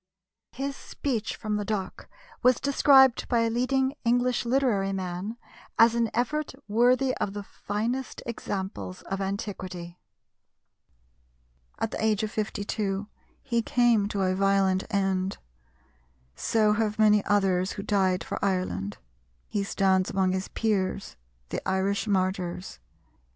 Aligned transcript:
His 0.53 0.75
speech 0.75 1.35
from 1.35 1.57
the 1.57 1.63
dock 1.63 2.09
was 2.41 2.59
described 2.59 3.27
by 3.27 3.41
a 3.41 3.51
leading 3.51 3.93
English 4.03 4.45
literary 4.45 4.91
man 4.91 5.37
as 5.77 5.93
an 5.93 6.09
effort 6.11 6.55
"worthy 6.67 7.13
of 7.17 7.33
the 7.33 7.43
finest 7.43 8.23
examples 8.25 9.03
of 9.03 9.21
antiquity." 9.21 9.99
At 11.77 11.91
the 11.91 12.03
age 12.03 12.23
of 12.23 12.31
52 12.31 13.09
he 13.43 13.61
came 13.61 14.07
to 14.07 14.23
a 14.23 14.33
violent 14.33 14.85
end.... 14.89 15.37
So 16.35 16.73
have 16.73 16.97
many 16.97 17.23
others 17.25 17.73
who 17.73 17.83
died 17.83 18.23
for 18.23 18.43
Ireland; 18.43 18.97
he 19.49 19.63
stands 19.63 20.09
among 20.09 20.31
his 20.31 20.47
peers, 20.47 21.15
the 21.49 21.61
Irish 21.69 22.07
martyrs. 22.07 22.79